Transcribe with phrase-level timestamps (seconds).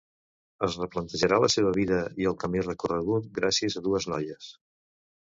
[0.67, 4.49] Es replantejarà la seva vida i el camí recorregut gràcies a dues noies.